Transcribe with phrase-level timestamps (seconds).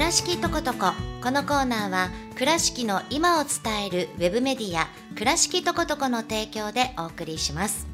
[0.00, 7.86] 倉敷とことここのコーナーは倉敷の今を伝えるウェブメディア倉敷とことこの提供でお送りします。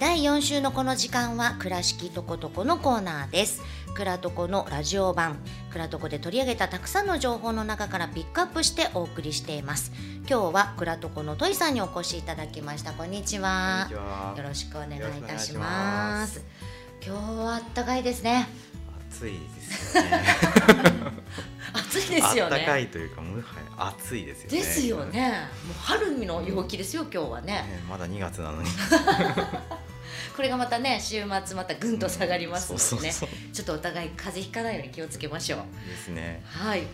[0.00, 3.60] 第4週のこの時間は倉敷とことこのコーナーです。
[3.94, 5.36] 倉とこのラジオ版
[5.70, 9.92] 倉とこで取り上げたたくさんの情報の中からピックアップしてお送りしています。
[10.26, 12.92] 今日は倉とこのトイさんにお越しいただきました。
[12.92, 13.90] こんにちは。
[14.38, 16.42] よろしくお願いいたします。
[17.04, 18.69] 今日はあったかいですね
[19.10, 20.24] 暑いですよね。
[21.72, 22.56] 暑いですよね。
[22.58, 23.44] 暖かいというかもはや
[23.78, 24.58] 暑いですよね。
[24.58, 25.48] ですよね。
[25.66, 27.52] もう春の陽気ですよ今日はね。
[27.52, 28.68] ねまだ2月なのに。
[30.34, 33.14] これがまたね週末またぐんと下がりますのでね、
[33.52, 35.88] ちょっとお互い風邪ひかないように気をつけましょう。
[35.88, 36.42] ですね。
[36.46, 36.84] はい。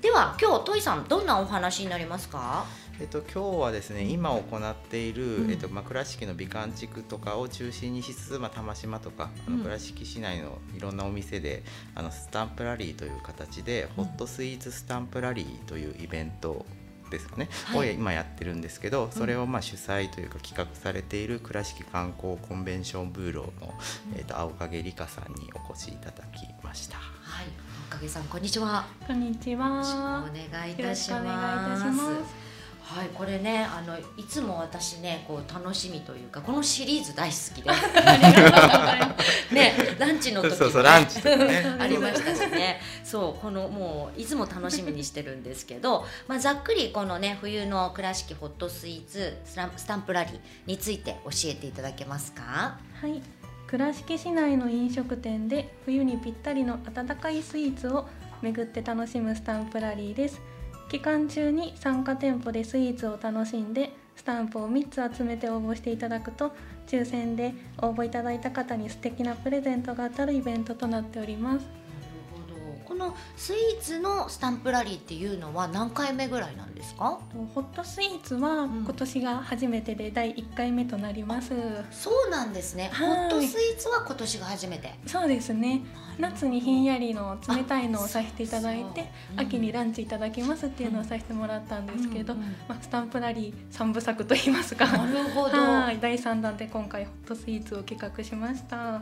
[0.00, 2.64] では今日トイさんどんなお話になりますか？
[3.00, 5.50] えっと今日はですね今行っている、うん。
[5.50, 9.58] えっとまあ倉敷の美観地区とかを中心にしつつまあ玉島とかあうん。
[9.58, 11.62] の倉敷市内のいろんなお店で
[11.94, 14.04] あのスタンプラリーという形で、うん。
[14.04, 16.66] ホットスイーツスタンプラリーというイベント
[17.10, 17.90] ですかね、はい。
[17.90, 23.72] を今やってるんですけどそれをまあ主催というか企画されている倉敷観光コンベンションブーローの、
[24.16, 26.98] えっと青影理香さんにお越しいただきました。
[26.98, 27.46] はい。
[27.90, 28.84] おかげさんこんにちは。
[29.06, 30.28] こんにちよろしくおは。
[30.52, 32.47] 願いいたしよろしくお願いいたします。
[32.88, 37.70] はいこれねあのいつも私ねこう楽しみというかこのシリーズ大好きで。
[39.54, 41.66] ねランチの時そうそうランチとかね。
[41.78, 42.80] ありましたしね。
[43.04, 52.78] そうこのもういつも楽しみにしてるんですけど、まあ、ざっくりこのね冬の倉敷ホットスイーツスタンスタンプラリーについて教えていただけますか？
[53.02, 53.20] はい。
[53.66, 58.08] 倉敷市内の飲食店で冬にぴったりの温かいスイーツを
[58.40, 60.40] 巡って楽しむスタンプラリーです。
[60.88, 66.52] 期間中に参加店舗でスイーツを楽しんでスタンプを3つ集めて応募していただくと
[66.86, 71.87] 抽選で応募いただいた方に素敵なプレゼントが当たるイベントとなっております。
[72.88, 77.20] このスイーツのスタンプラリーっていうのは何回目ぐらいなんですか？
[77.54, 78.84] ホットスイーツはうん。
[78.84, 81.52] 今年が初めてで第1回目となります。
[81.90, 82.90] そうなんですね。
[82.98, 83.28] ホはい。
[83.28, 84.94] ットスイーツは今年が初めて。
[85.06, 85.82] そうですね。
[86.18, 89.02] 夏にひんやりの冷たいのをさせていただいて、
[89.36, 92.46] う秋にランチいただきますっていうのをさせてもらったんですけど、うんうん。
[92.68, 94.86] まあ、スタンプラリー三部作といいますか。
[94.86, 95.56] なるほど。
[95.58, 99.00] はい、第三弾で今回ホットスイーツを企画しました。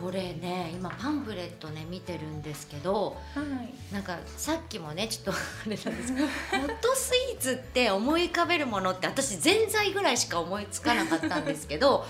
[0.00, 3.92] これね今パンフレットね見てるんですけどはい。
[3.92, 5.34] なんかさっきもねちょっとあ
[5.68, 12.04] れなんですけどホットスイーツって思い浮かべるものって私ぜんざいぐらいしか思いつかなかったんですけど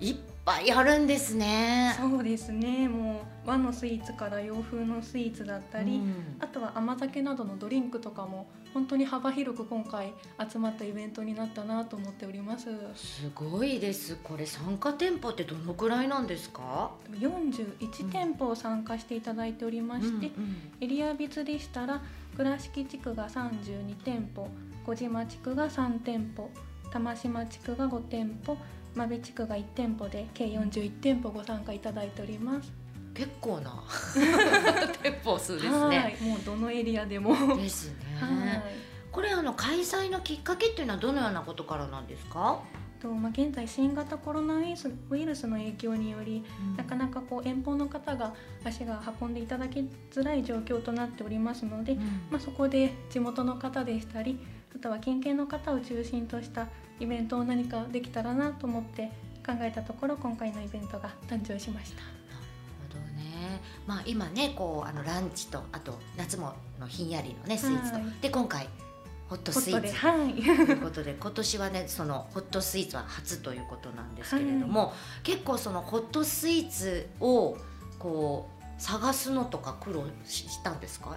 [0.00, 1.94] いっぱいあるんですね。
[1.98, 2.88] そうですね。
[2.88, 10.12] もう和のスイーツから洋風のスイーツだったり、うんあとは甘酒などのドリンクとかも本当に幅広く今回
[10.50, 12.68] 集まったイベントになったなと思っております。
[12.94, 22.02] すごいですこれ参加店舗ってどのくらいなんですか？41店舗参加していただいておりまして、うんうんエリア別でしたら
[22.36, 24.48] 倉敷地区が32店舗
[24.86, 26.50] 小島地区が3店舗
[26.90, 28.56] 玉島地区が5店舗
[28.94, 32.72] 真備地区が1店舗で計41店舗ご参加いただいております。
[33.14, 33.82] 結構な
[35.02, 36.16] 店舗数ですはね。
[36.20, 37.34] い、もうどのエリアでも。
[37.34, 37.94] はですね。
[38.76, 39.12] い。
[39.12, 42.60] これあの開催のきっかけっていうのはどのようなことからなんですか？
[43.00, 46.44] とまあ現在新型コロナウイルスの影響により
[46.76, 48.34] なかなかこう遠方の方が
[48.64, 49.80] 足が運んでいただき
[50.12, 51.96] づらい状況となっておりますので、
[52.30, 54.38] まあ、そこで地元の方でしたり
[54.74, 56.68] あとは近県の方を中心とした
[57.00, 59.10] イベントを何かできたらなと思って
[59.44, 62.02] 考えたところ今回のイベントが誕生しました。
[62.02, 62.14] なる
[62.88, 63.60] ほどね。
[63.86, 68.68] まあ今ねこうあのランチとあと夏ものひんやりのねスイーツと、はいで今回
[69.30, 69.82] ホットスイーツ。
[69.82, 70.34] ではい。
[70.34, 74.92] ということで今年はねそのホットスイーツは初ということなんですけれども、
[75.22, 77.56] 結構そのホットスイーツを
[77.98, 81.16] こう探すのとか苦労ししたんですか？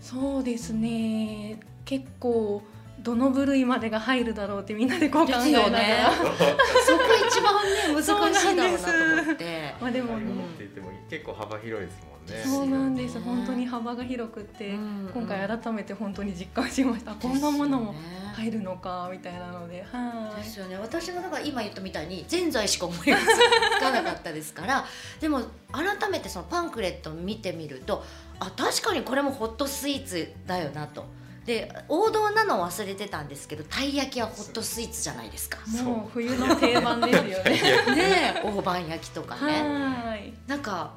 [0.00, 1.60] そうですね。
[1.84, 2.62] 結構
[3.00, 6.22] どの部類までが入るだろうってみんなでこう考えながら、そ
[6.96, 7.03] こ
[7.34, 8.02] 一番ね難
[8.34, 9.74] しいだろうなと思って。
[9.80, 11.98] まあでも、うんって言っても結構幅広いです。
[12.02, 12.42] もんね。
[12.44, 13.20] そうなんです。
[13.20, 15.10] 本当に幅が広くって、うん。
[15.12, 17.94] 今回改めて本当に実感しました、こんなものも
[18.34, 19.84] 入るのかみたいなので。
[19.90, 20.42] はい。
[20.42, 20.76] ですよね。
[20.76, 24.84] 私もだから今言ったみたいにぜんざいしか思いがつかなかったですから。
[25.20, 25.42] でも
[25.72, 28.04] 改めてそのパンクレットを見てみると
[28.38, 31.04] あ確かにこれもホットスイーツだよなと。
[31.44, 35.58] で王道なのを忘れてたんですけどたい焼きはホットスイーツじゃないですか。
[35.84, 37.34] もう冬の定番ですよね
[37.94, 39.62] ねえ大判焼きとかね。
[39.62, 40.92] はいなんか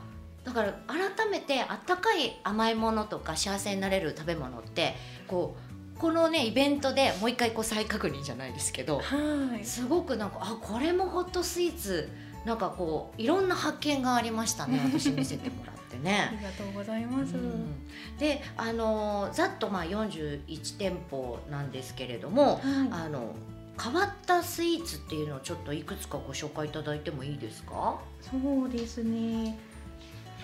[0.46, 4.96] だから改めてあったかい甘いものとか幸せになれる食べ物って
[5.28, 5.58] こ
[5.96, 12.10] うこのねイベントでもう一回こう再確認じゃないですけどはいすごくなんかあこれもホットスイーツ
[12.46, 15.77] なんかこういろんな発見がありましたね私見せてもらって。
[15.98, 17.36] ってねありがとうございます。
[17.36, 17.76] うん
[18.18, 22.62] であのざっとまあ41店舗なんですけれども、はい。
[22.92, 23.36] あの
[23.80, 28.00] 変わったスイーツっていうのをちょっといくつかご紹介いただいてもいいですか？
[28.22, 29.58] そうですね。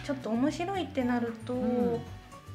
[0.06, 2.00] ちょっと面白いってなると、うん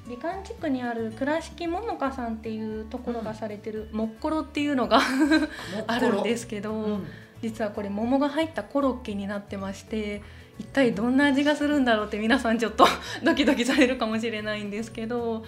[0.08, 5.00] 美観地区にある倉敷ももかさんっていうところがされてるもっころっていうのが
[5.86, 7.06] あるんですけど、うん
[7.42, 10.22] 実はこれ桃が入ったコロッケになってまして
[10.58, 12.86] 一体どんな味がするんだろうって皆さんちょっと
[13.22, 15.44] ドキドキされるかもしれないんですけど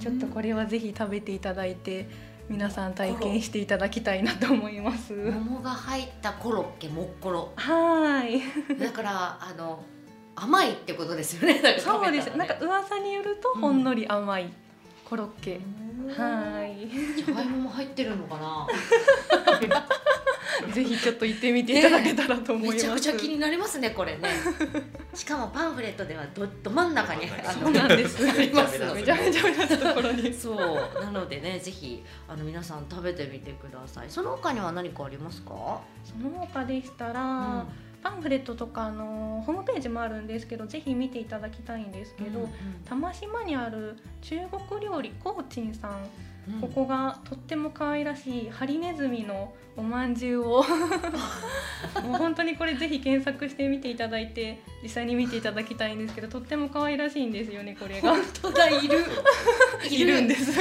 [0.00, 2.08] ちょっとこれはぜひ食べていただいて
[2.48, 5.12] 皆さん体験していただきたいなと思います。
[5.12, 7.52] 桃が入ったコロッケもっころ。
[7.54, 9.84] はーいだからあの
[10.34, 11.60] 甘いってことですよね。
[11.60, 14.52] ねそうです、なんか噂によるとほんのり甘い
[15.04, 15.60] コロッケ、
[16.16, 18.66] はーいじゃがいもも入ってるのかな？
[20.72, 22.76] ぜひちょっと行ってみていただけたらと思います。
[22.76, 24.28] めちゃくちゃ気になりますねこれね。
[25.14, 28.28] しかもパンフレットではどど真ん中にあのそうなんです。
[28.28, 30.32] ありますめちゃめちゃ目立つところに。
[30.32, 34.06] そうなのでねぜひあの皆さん食べてみてください。
[34.08, 35.80] その他には何かありますか？
[36.04, 37.26] その他でしたら、う
[37.58, 37.68] ん
[38.02, 42.48] パンフレットとかあのホームページもあるんですけど、ぜひ見ていただきたいんですけど、
[42.84, 44.36] 玉島にある中
[44.68, 45.92] 国料理コーチンさん、
[46.54, 46.60] うん。
[46.60, 50.64] ここがとっても可愛らしいハリネズミのお饅頭を。
[52.02, 58.10] もう本当にこれぜひ検索してみていただいて実際に見ていただきたいんですけどとっても可愛らしいんですよねこれが。
[58.10, 59.04] 本当だいる。
[59.90, 60.52] いるんです。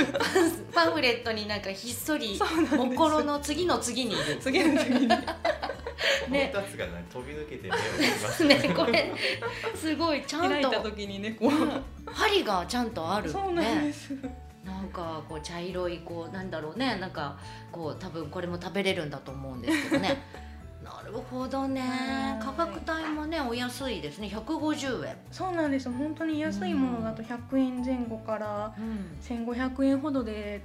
[0.73, 2.75] パンフレットになんかひっそりそうなんです。
[2.75, 4.37] もっころの次の次にいる。
[4.39, 5.07] 次の次に
[6.27, 8.73] もう二つがね飛び抜けて目を見ますね。
[8.75, 9.13] これ
[9.75, 10.69] すごいちゃんと。
[10.83, 11.51] 時にねこう、
[12.11, 13.93] 針がちゃんとあるそうなんでね。
[13.93, 14.13] す、
[14.63, 16.97] なんかこう茶色いこうなんだろうね。
[16.99, 17.37] なんか
[17.71, 20.17] こう多分これも食べれるんだと思うんですけどね。
[20.83, 21.81] なるほどね。
[21.81, 22.43] はい。
[22.43, 24.27] 価格帯もねお安いですね。
[24.27, 25.17] 150円。
[25.31, 25.91] そうなんです。
[25.91, 28.73] 本当に安いものだと100円前後から
[29.21, 30.63] 1500円ほどで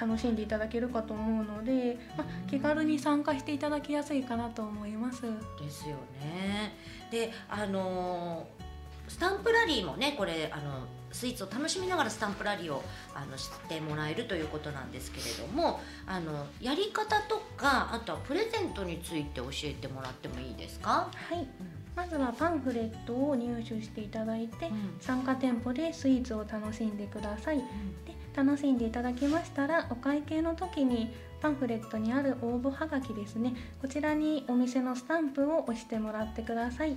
[0.00, 5.22] 楽しんでいただけるかと思うので、まあ、気軽に参加していただきやすいかなと思います。
[5.22, 6.74] ですよね。
[7.10, 8.66] であのー
[9.08, 10.80] スタンプラリーもねこれあの
[11.12, 12.82] スイーツを楽しみながらスタンプラリーを
[13.14, 21.46] あのしてもらえるということなんですけれどもあのやり方とかあとはプレゼントについて教えてもらってもいいですか、はい、
[21.94, 27.58] まずはパンフレットを入手していただいて、うん参加店舗でスイーツを楽しんでください。
[28.04, 28.05] で
[28.36, 31.10] 楽しんでいただけましたらお会計の時に
[31.40, 36.90] パンフレットにある応募はがきですねこちらにお店のスタンプを押してもらってください。
[36.90, 36.96] で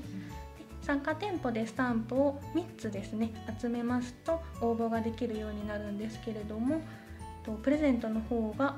[0.82, 6.82] 参加店舗でスタンプを3つですね集めますと応募ができるようになるんですけれども
[7.46, 8.76] とプレゼントの方が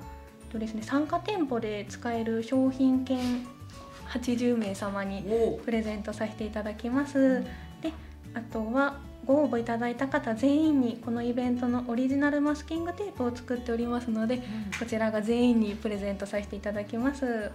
[0.51, 3.45] とですね参加店舗で使える商品券
[4.09, 7.43] 80名様におプレゼントさせていただきます。
[7.81, 7.93] で
[8.33, 14.41] あとはご応募いただいた方全員にこのイベントのオリジナルマスキングテープを作っておりますので
[14.79, 17.25] こちらが全員にプレゼントさせていただきます。
[17.25, 17.51] なる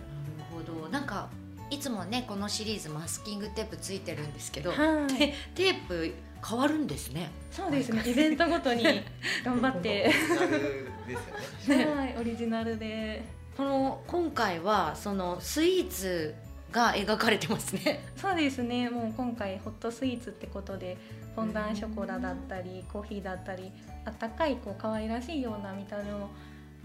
[0.51, 1.29] ほどなんか
[1.69, 6.15] いつもねこのシリーズマスキングテープついてるんですけど、はい、テテープ
[6.49, 7.31] 変わるんですね。
[7.51, 8.03] そうですね。
[8.07, 8.85] イベントごとに
[9.45, 10.61] 頑張って、オリジナル
[11.09, 11.17] で
[11.65, 13.37] すよねはい、オリジナルで。
[13.57, 16.35] この今回はそのスイーツ
[16.73, 18.05] が描かれてますね。
[18.17, 18.91] そうですね。
[18.91, 20.97] もう今回ホットスイーツってことで、
[21.35, 23.73] フォンダンショコラだったり、コーヒーだったり、
[24.05, 26.31] あったかいこう可愛らしいような見た目の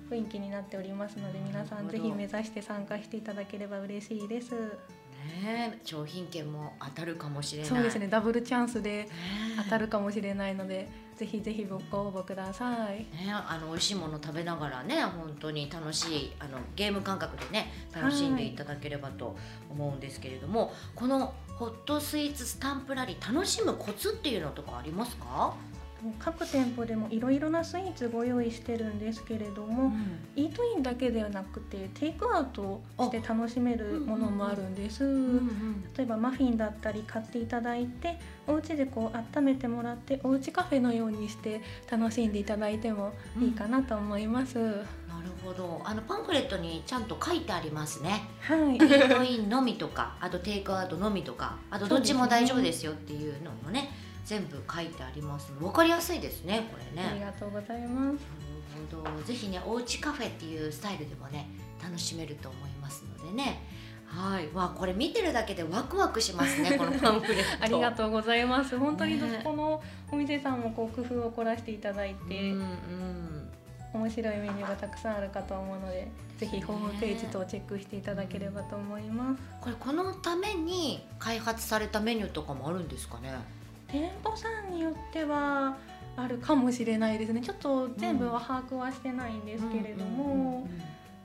[0.10, 4.52] 雰囲気になっておりますので、皆さんぜひ目指して参加していただければ嬉しいです。
[4.52, 7.70] ねえ商品券も当たるかもしれない。
[7.70, 8.08] そうですね。
[8.08, 9.10] ダブルチャンスでね
[9.64, 10.90] 当たるかもしれないので、
[11.22, 13.06] ぜひぜひご応募ください。
[13.16, 19.36] ね、あの美味しいもの食べながらね本当に楽しいあのゲーム感覚でね楽しんでいただければと
[19.70, 25.54] 思うんですけれども、このホットスイーツスタンプラリー楽しむコツっていうのとかありますか？
[26.20, 29.94] 各店舗でもいろいろなスイーツご用意してるんですけれども、
[30.36, 35.04] イートインだけではなくてテイクアウトして楽しめるものもあるんです。
[35.98, 38.18] 例えばマフィンだったり買っていただいて
[38.48, 44.58] お家でこう温めてもらっておうちカフェのようにして楽しんでいただいてもいいかなと思います。
[44.58, 44.86] なる
[45.44, 45.82] ほど。
[45.84, 48.24] あのパンフレットにちゃんと書いてありますね。
[48.42, 53.92] はいイートインのみとか、あとテイクアウトのみとか、あとどっちも大丈夫ですよっていうのもね、
[54.26, 55.52] 全部書いてあります。
[55.62, 57.10] わかりやすいですね、これね。
[57.10, 58.16] ありがとうございます。
[58.16, 61.48] なるほどぜひねおうちカフェっていうスタイルでもね
[61.82, 63.62] 楽しめると思いますのでね
[64.06, 68.78] はいわこれ見てるだけでワクワクしますね このパンフレットありがとうございます。
[68.78, 73.52] 本当にどねこのお店さんもこう工夫を凝らしていただいて、うんうん
[73.94, 79.44] 面白いメニューがたくさんあるかと思うので、ぜひホームページ等をチェックしていただければと思います。
[79.60, 83.34] これこのために開発されたメニューとかもあるんですかね？
[83.92, 85.78] 店舗さんによっては
[86.16, 90.68] あるかもしれないですねちょっと全部は把握はしてないんですけれども、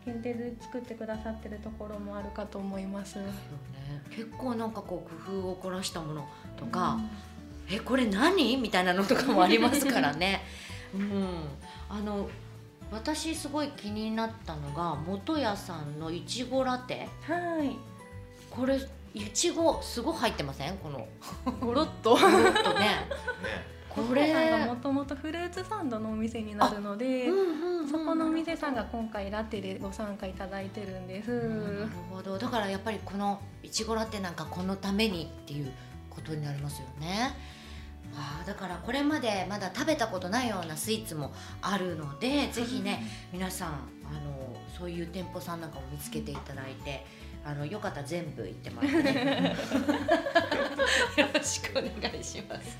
[0.04, 3.18] 限定で作ってくださってるところもあるかと思います。
[3.18, 3.25] ね、
[4.11, 6.99] 結構なんかこう工夫を凝らしたものとか、
[7.68, 8.56] うん、えこれ何？
[8.56, 10.42] みたいなのとかもありますからね。
[10.94, 11.28] うん、
[11.88, 12.28] あの
[12.92, 17.08] 私すごい気になったのが元屋さんのいちごラテ。
[17.23, 17.76] はい。
[18.49, 18.78] これ
[19.16, 20.76] いちごすごい入ってません？
[20.76, 21.08] この
[21.58, 22.11] ゴロッと。
[22.11, 22.80] ゴロッとね。
[22.80, 22.90] ね
[23.88, 27.25] これさんがもともとフルーツサンドのお店になるので、
[27.90, 31.30] そこのお店さんが今回ラテでご参加いただいてるんです。
[31.30, 35.73] なるほどだからやっぱりこのいちごラテなんかこのためにっていう
[36.11, 37.35] ことになりますよね。
[38.14, 41.32] あだからこれまでまだ食べたことないようなスイーツも
[41.62, 47.04] あるのでぜひね皆さんあのそういう店舗さんなんかも見つけていただいて
[47.46, 49.56] あのよかったら全部行ってもらってね。
[51.16, 52.76] よろしくお願いします。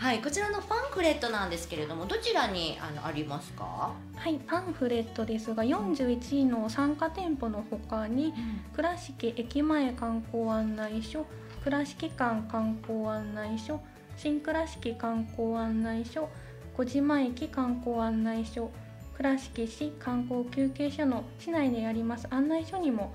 [0.00, 3.92] はいこちらのパンフレットなんですけれどもどちらにあのありますか？
[4.16, 8.32] はいパンフレットですが41の参加店舗のほかに、うん、
[8.74, 11.24] 倉敷駅前観光案内所
[11.62, 13.80] 倉敷館観光案内所
[14.16, 16.28] 新倉敷観光案内所
[16.76, 18.70] 小島駅観光案内所
[19.16, 23.12] 倉敷市観光休憩所の市内にあります案内所にも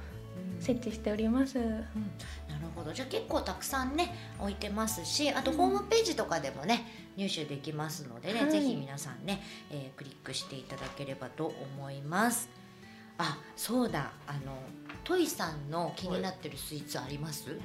[0.64, 1.84] 設置しております、うん、なる
[2.76, 2.94] ほど。
[2.94, 6.86] じゃあ結構たくさんね置いてますしあとホームページとかでもね、
[7.18, 12.50] 入手できますのでね、はい、ぜひ皆さんね、えー、クリックしていただければと思います。
[13.18, 14.12] あそうだ。
[14.26, 14.58] あの
[15.04, 17.46] トイさんの気になってるスイーツあります、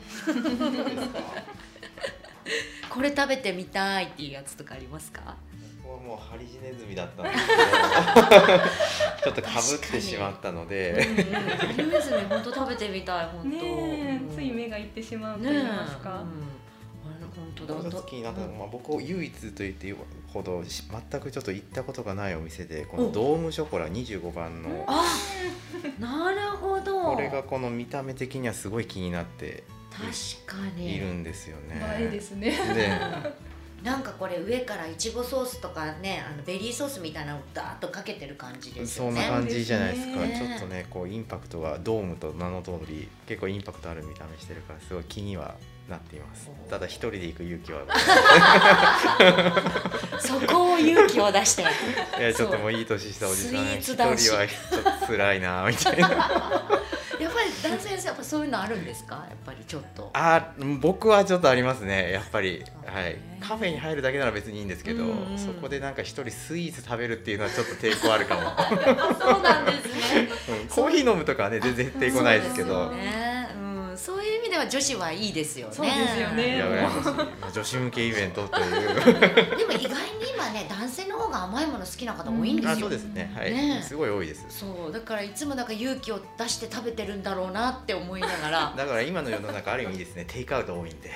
[2.91, 5.21] これ食べてみたいっていうやつとかありますか？
[5.21, 5.37] は
[6.09, 7.59] もうハリジネズミだったんですけど。
[9.25, 11.07] ちょっとかぶってしまったので、
[11.59, 16.25] ハリネズミ本当食べてみたい本当、ね、つい目がいってしまうと言いますか、
[17.37, 18.03] 本当だ。
[18.05, 19.95] 気になったのは、まあ、僕唯一と言っていい
[20.33, 24.87] ほど全くちょっと行ったことがないお店でこのドームショコラ25番の。
[24.87, 25.05] あ
[26.01, 27.03] なるほど。
[27.03, 30.97] これがこの見た目的にはすごい気になって確かに。
[30.97, 31.83] いるんですよね。
[32.01, 32.51] 映えですね。
[32.51, 33.48] で
[33.83, 39.13] なんかこれ上からいちごソースとかねあのベリーソースみたいなのをダーッとかけてる感じですよね。
[39.13, 45.55] そんな感じじゃないですか、ね、ちょっとねこうインパクトがドームと名の通り結構インパクトある見た目してるからすごい気には
[45.89, 46.51] なっています。
[46.69, 47.83] ただ一人で行く勇気は
[50.21, 51.63] そこを勇気を出して。
[51.63, 51.67] い
[52.21, 53.79] やちょっともういい年したおじさん。
[53.79, 54.39] 一人はちょっ
[55.01, 56.09] と辛いなみたいな
[57.21, 59.17] やっぱり男性やっぱそういうのあるんですか？
[59.29, 60.11] やっぱりちょっと。
[60.15, 62.65] あ僕はちょっとありますねやっぱり。
[62.87, 63.17] はい。
[63.41, 68.41] カフェに入るだけなら別にいいんですけど、うんうん、そこでなんか一人スイーツ食べるっていうのはちょっと抵抗あるかも。
[69.19, 70.29] そうなんですね、
[70.63, 72.89] うん、コーヒー飲むとかはね全然抵抗ないですけど。
[72.89, 73.28] そういう意味
[74.59, 75.75] では女子はいいですよね。
[75.75, 76.63] そうですよね。
[77.55, 79.57] 女子向けイベントという。
[79.57, 82.77] でも意外に今ね男性の方が甘いもの好きな方多いんですよ。
[82.81, 83.33] そうですね。
[83.37, 83.81] はい、ね。
[83.83, 84.45] すごい多いです。
[84.49, 88.75] そうだからいつもなんか勇気を出して食べてるんだろうなって思いながら。
[88.77, 91.11] だから今の世の中ある意味ですねテイクアウト多いんで。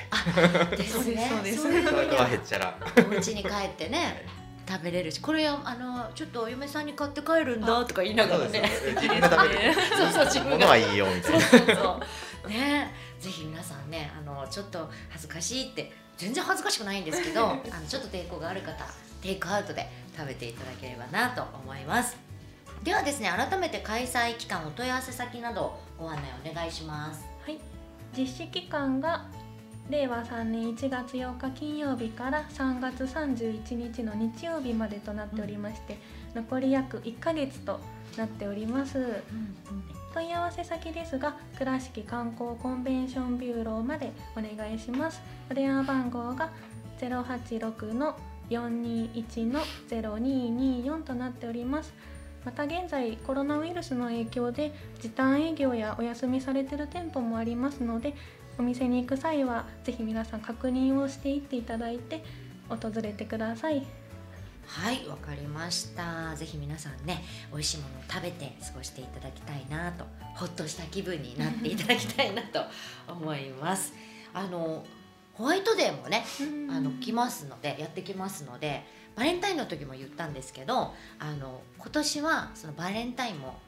[0.76, 1.28] ですね。
[1.28, 1.62] そうです。
[1.62, 2.78] そういうはへっちゃら。
[3.10, 4.24] お家に帰ってね。
[4.68, 8.62] 食べれるしこれあのちょっとお嫁さんに買って帰るんだとか言いながらね
[8.94, 12.00] 自分で食べる そうそう自分がはいいよみたいなそうそうそ
[12.44, 18.84] うねぜひ皆さんねあのちょっと恥ずかしいって全然恥ずかしくないんですけど あのちょっと抵抗がある方
[19.22, 22.16] テイクアウトで食べていただければなと思います。
[22.82, 27.24] ではですね改めて開催期間お問い合わせ先などご案内お願いします。
[27.44, 27.58] はい。
[28.16, 29.26] 実施期間が
[29.88, 35.98] 令和3年1月8日金曜日から3月31日の日曜日までとなっておりまして、
[36.34, 37.80] うん、残り約1ヶ月と
[38.16, 39.14] なっております、うんうん、
[40.12, 45.22] 問い合わせ先ですが倉敷観光コンベンションビューローまでお願いします。
[45.50, 46.50] お電話番号が
[47.00, 48.16] 086の
[48.50, 51.94] 421の0224となっております。
[52.44, 58.14] また現在コロナウイルスの影響で時短営業やお休みされている店舗もありますので
[58.58, 62.24] お店に行く際はぜひ皆さん確認をしていっていただいて
[62.68, 63.86] 訪れてください。
[64.66, 66.34] はいわかりました。
[66.36, 72.60] ぜひ皆さんね美味しいものを食べて過ごしていただきたいなとほっとした気分になっていただきたいなと
[73.12, 73.92] 思います。
[74.32, 74.84] あの
[75.34, 76.24] ホワイトデーもね
[76.70, 78.84] あの来ますのでやってきますので
[79.16, 83.58] バレンタインの時も言ったんですけどあの今年はそのバレンタインも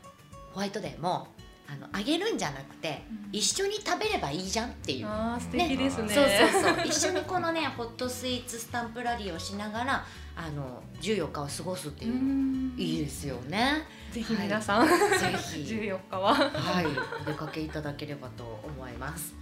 [0.52, 1.28] ホワイトデーも
[1.66, 5.06] あのあげるんじゃなくて、うん、一緒に食べればいいじゃんっていう。
[5.06, 6.86] あ素敵ですね、そうそうそう。
[6.86, 10.06] 一緒にこのね ホットスイーツスタンプラリーをしながら
[10.36, 12.72] あの14日を過ごすっていう。
[12.76, 13.86] いいですよね。
[14.12, 15.60] ぜひ皆さん、はい、ぜひ。
[15.74, 16.34] 14日は。
[16.34, 16.86] はい。
[17.22, 19.34] お出かけいただければと思います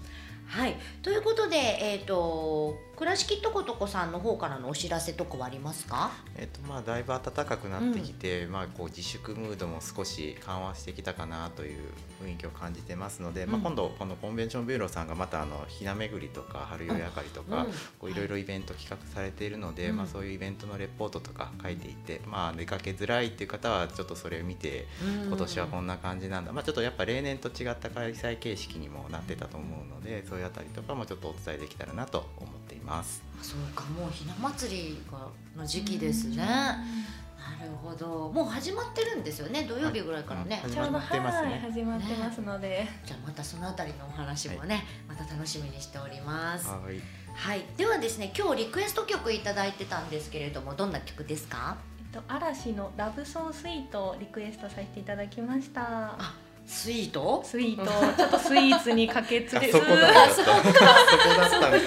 [0.47, 6.11] はい、ということで、えー、と倉敷とことこさんの方からのお知らせとかはありますか？
[6.37, 11.81] えっとまあ、だいぶ暖かくなってきて、まあ、こう自粛ムードも少し緩和してきたかなという
[12.23, 17.73] 雰囲気を感じてますので、まあ、うん今度このコンベンションビューローさんがまたあのひな巡りとか春夜あかりとか、うん。
[17.99, 19.97] こういろいろイベント企画されているので、うん。
[19.97, 24.87] まあ、そういうイベントのレポートとか書いていて、まあ、出かけづらいっていう方はちょっとそれを見て
[25.27, 33.23] 今年はこんな感じなんだ、まあ、ちょっとやっぱ例年と違った開催形式にもなってたと思うのでそういうあたりとかもちょっとお伝えできたらなと思っています。
[33.41, 33.85] あそうか。
[33.85, 35.19] もうひな祭りが
[35.57, 36.77] の時期ですね、な
[37.61, 38.31] るほど。
[38.31, 39.65] もう始まってるんですよね。
[39.69, 41.51] 土曜日ぐらいからね、はいちょうど始まってますね。
[41.51, 46.69] はい始まってますので、じゃあまたそのあたりのお話もね、また楽しみにしております。
[46.69, 47.01] はい。
[47.35, 47.65] はい。
[47.77, 51.77] ではですね今日リクエスト曲いただいてたんですけれどもどんな曲ですか？
[51.99, 55.83] えっと嵐のラブソースイートをリクエストさせていただきました。
[56.19, 56.35] あ
[56.67, 57.43] スイート？
[57.45, 57.85] スイート、
[58.17, 61.79] ちょっとスイーツにかけつれあそこだったそこだったんか。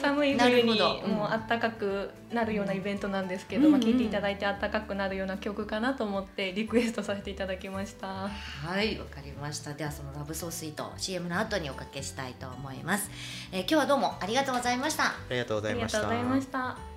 [0.00, 8.06] 寒い冬にもうあったかくなるようなイベントなんですけど、うんまあ聞いていただいてあったかくなるような曲かなと思ってリクエストさせていただきました。
[8.08, 9.72] はいわかりました。
[9.74, 13.10] ではそのラブソースイート CM の後におかけしたいと思います、
[13.52, 15.04] えー今日はどうもありがとうございました。
[15.04, 15.98] ありがとうござあいました。
[15.98, 16.91] りがとうございました。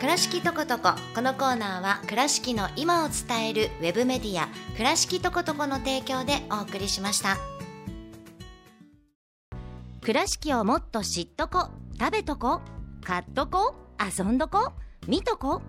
[0.00, 7.36] 倉敷とことここのコーナーは倉敷の今を伝えるウェブメディア倉敷とことこの提供でお送りしました。
[10.00, 11.70] 倉敷をもっと知っとこ。
[11.98, 12.60] 食べとこ。
[13.02, 13.74] 買っとこ。
[14.00, 14.72] 遊んどこ。
[15.08, 15.62] 見とこ。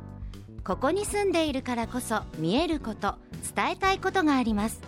[0.64, 3.16] ここに住んでいるからこそ見えること。
[3.56, 4.80] 伝えたいことがあります。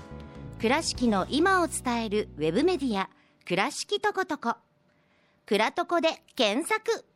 [0.61, 3.09] 倉敷の今を伝えるウェブメディア
[3.47, 4.53] 倉敷とことこ
[5.47, 7.10] 倉とこで検索。